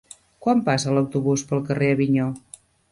[0.45, 2.31] Quan passa l'autobús pel carrer Avinyó?